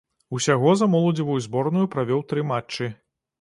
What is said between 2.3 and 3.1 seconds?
тры матчы.